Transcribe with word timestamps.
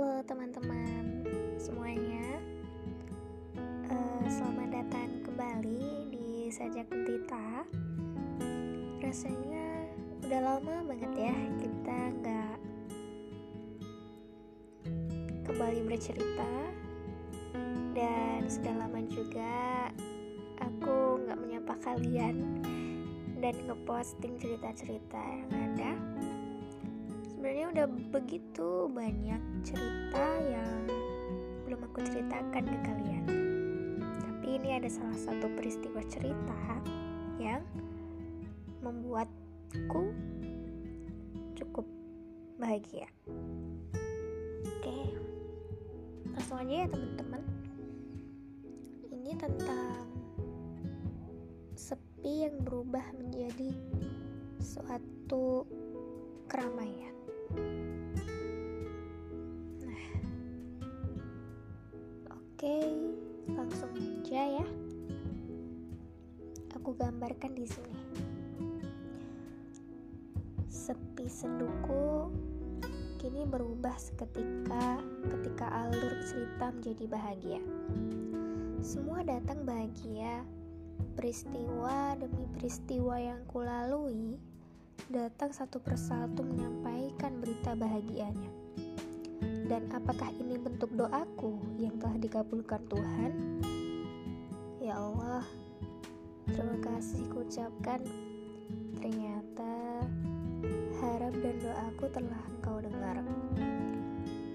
Halo 0.00 0.24
teman-teman 0.24 1.28
semuanya. 1.60 2.40
Uh, 3.84 4.24
Selamat 4.32 4.80
datang 4.80 5.20
kembali 5.28 6.08
di 6.08 6.48
Sajak 6.48 6.88
Gentita. 6.88 7.68
Rasanya 9.04 9.60
udah 10.24 10.40
lama 10.40 10.88
banget 10.88 11.28
ya 11.28 11.36
kita 11.60 11.98
nggak 12.16 12.56
kembali 15.44 15.84
bercerita. 15.84 16.48
Dan 17.92 18.48
sudah 18.48 18.72
lama 18.80 19.04
juga 19.04 19.92
aku 20.64 21.28
nggak 21.28 21.40
menyapa 21.44 21.76
kalian 21.84 22.64
Dan 23.36 23.52
ngeposting 23.68 24.40
cerita-cerita 24.40 25.20
yang 25.20 25.52
ada 25.52 26.09
udah 27.70 27.86
begitu 28.10 28.90
banyak 28.90 29.38
cerita 29.62 30.26
yang 30.42 30.90
belum 31.66 31.86
aku 31.86 32.02
ceritakan 32.02 32.66
ke 32.66 32.78
kalian 32.82 33.24
ini 34.50 34.74
ada 34.74 34.90
salah 34.90 35.14
satu 35.14 35.46
peristiwa 35.54 36.02
cerita 36.10 36.58
yang 37.38 37.62
membuatku 38.82 40.12
cukup 41.54 41.86
bahagia. 42.60 43.08
Oke, 44.66 45.16
langsung 46.34 46.60
aja 46.60 46.84
ya 46.84 46.86
teman-teman. 46.90 47.42
Ini 49.10 49.32
tentang 49.38 50.06
sepi 51.78 52.50
yang 52.50 52.60
berubah 52.66 53.06
menjadi 53.16 53.72
suatu 54.60 55.64
keramaian. 56.50 57.19
Nah, 59.82 60.04
oke. 62.30 62.76
Langsung 63.50 63.90
aja 63.98 64.62
ya. 64.62 64.66
Aku 66.78 66.94
gambarkan 66.94 67.52
di 67.58 67.66
sini. 67.66 67.98
Sepi 70.70 71.26
senduku 71.26 72.30
kini 73.20 73.44
berubah 73.44 73.98
seketika 74.00 75.02
ketika 75.28 75.66
alur 75.86 76.14
cerita 76.24 76.72
menjadi 76.72 77.04
bahagia. 77.04 77.62
Semua 78.80 79.20
datang 79.20 79.60
bahagia, 79.68 80.40
peristiwa 81.18 82.16
demi 82.16 82.48
peristiwa 82.56 83.20
yang 83.20 83.44
kulalui 83.44 84.40
datang 85.12 85.52
satu 85.52 85.82
persatu 85.84 86.40
menyampaikan 86.40 86.99
berita 87.28 87.76
bahagianya. 87.76 88.48
Dan 89.68 89.92
apakah 89.92 90.32
ini 90.40 90.56
bentuk 90.56 90.88
doaku 90.96 91.60
yang 91.76 92.00
telah 92.00 92.16
dikabulkan 92.16 92.80
Tuhan? 92.88 93.32
Ya 94.80 94.96
Allah, 94.96 95.44
terima 96.48 96.80
kasih 96.80 97.28
kucapkan. 97.28 98.00
Ternyata 99.04 100.08
harap 101.04 101.36
dan 101.44 101.56
doaku 101.60 102.04
telah 102.08 102.40
engkau 102.56 102.80
dengar. 102.80 103.20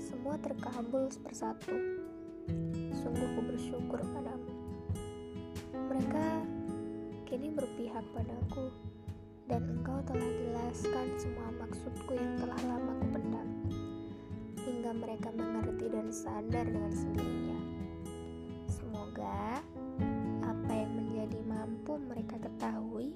Semua 0.00 0.40
terkabul 0.40 1.12
persatu. 1.20 1.76
Sungguh 2.96 3.28
ku 3.36 3.40
bersyukur 3.44 4.00
padamu. 4.00 4.52
Mereka 5.92 6.24
kini 7.28 7.52
berpihak 7.52 8.04
padaku 8.16 8.72
dan 9.44 9.60
engkau 9.68 10.00
telah 10.08 10.30
jelaskan 10.40 11.06
semua 11.20 11.48
maksudku 11.60 12.16
yang 12.16 12.32
telah 12.40 12.56
lama 12.64 12.92
kupendam 12.96 13.48
hingga 14.64 14.90
mereka 14.96 15.28
mengerti 15.36 15.86
dan 15.92 16.08
sadar 16.08 16.64
dengan 16.64 16.92
sendirinya. 16.92 17.60
Semoga 18.64 19.60
apa 20.40 20.72
yang 20.72 20.92
menjadi 20.96 21.40
mampu 21.44 22.00
mereka 22.00 22.40
ketahui, 22.40 23.12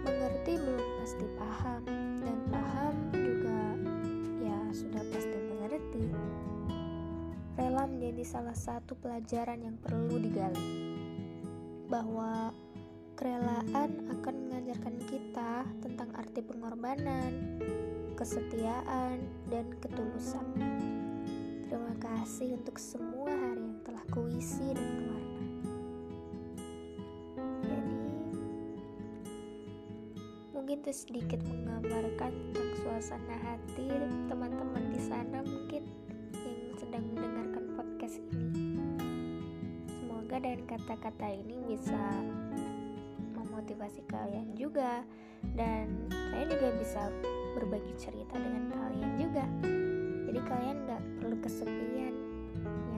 mengerti 0.00 0.56
belum 0.56 0.88
pasti 1.04 1.26
paham, 1.36 1.82
dan 2.24 2.38
paham 2.48 2.94
juga 3.12 3.60
ya 4.40 4.58
sudah 4.72 5.04
pasti 5.12 5.36
mengerti. 5.36 6.04
Rela 7.60 7.84
menjadi 7.84 8.24
salah 8.24 8.56
satu 8.56 8.96
pelajaran 8.96 9.60
yang 9.60 9.76
perlu 9.76 10.16
digali, 10.16 10.96
bahwa 11.92 12.56
kerelaan 13.16 14.12
akan 14.12 14.34
mengajarkan 14.44 14.96
kita 15.08 15.64
tentang 15.80 16.12
arti 16.20 16.44
pengorbanan, 16.44 17.32
kesetiaan, 18.12 19.24
dan 19.48 19.64
ketulusan. 19.80 20.44
Terima 21.64 21.96
kasih 21.96 22.60
untuk 22.60 22.76
semua 22.76 23.32
hari 23.32 23.64
yang 23.64 23.80
telah 23.88 24.04
kuisi 24.12 24.68
dan 24.76 24.88
kewarna. 25.00 25.44
Jadi, 27.64 27.96
mungkin 30.52 30.76
itu 30.84 30.92
sedikit 30.92 31.40
menggambarkan 31.48 32.32
tentang 32.52 32.70
suasana 32.84 33.36
hati 33.40 33.88
teman-teman 34.28 34.84
di 34.92 35.00
sana 35.00 35.40
mungkin 35.40 35.88
yang 36.36 36.76
sedang 36.76 37.04
mendengarkan 37.16 37.64
podcast 37.80 38.20
ini. 38.28 38.76
Semoga 39.88 40.36
dari 40.36 40.64
kata-kata 40.68 41.26
ini 41.32 41.56
bisa 41.64 42.04
memotivasi 43.56 44.04
kalian 44.12 44.52
juga. 44.52 45.00
Dan 45.56 46.12
saya 46.12 46.44
juga 46.44 46.68
bisa 46.76 47.08
berbagi 47.56 47.96
cerita 47.96 48.36
dengan 48.36 48.68
kalian 48.68 49.12
juga. 49.16 49.48
Jadi 50.28 50.40
kalian 50.44 50.76
nggak 50.84 51.02
perlu 51.24 51.36
kesepian 51.40 52.12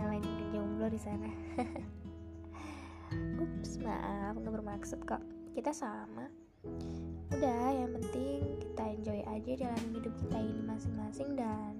lagi 0.02 0.34
jomblo 0.50 0.90
di 0.90 0.98
sana. 0.98 1.30
Ups 3.38 3.78
maaf 3.78 4.34
nggak 4.34 4.54
bermaksud 4.58 4.98
kok. 5.06 5.22
Kita 5.54 5.70
sama. 5.70 6.26
Udah 7.30 7.70
yang 7.70 7.94
penting 7.94 8.58
kita 8.58 8.82
enjoy 8.98 9.20
aja 9.30 9.52
jalan 9.62 9.84
hidup 9.94 10.14
kita 10.18 10.38
ini 10.42 10.62
masing-masing 10.66 11.38
dan 11.38 11.74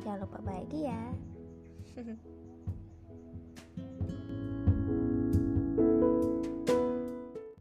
jangan 0.00 0.24
lupa 0.24 0.40
bahagia 0.40 0.96